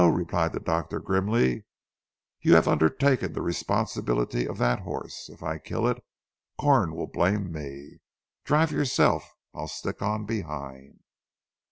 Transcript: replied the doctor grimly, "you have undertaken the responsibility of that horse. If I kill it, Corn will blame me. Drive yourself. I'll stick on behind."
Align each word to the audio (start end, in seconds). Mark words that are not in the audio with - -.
replied 0.09 0.51
the 0.51 0.59
doctor 0.59 0.99
grimly, 0.99 1.63
"you 2.41 2.55
have 2.55 2.67
undertaken 2.67 3.33
the 3.33 3.41
responsibility 3.43 4.47
of 4.47 4.57
that 4.57 4.79
horse. 4.79 5.29
If 5.29 5.43
I 5.43 5.59
kill 5.59 5.87
it, 5.87 6.03
Corn 6.59 6.95
will 6.95 7.05
blame 7.05 7.51
me. 7.51 7.99
Drive 8.43 8.71
yourself. 8.71 9.29
I'll 9.53 9.67
stick 9.67 10.01
on 10.01 10.25
behind." 10.25 11.01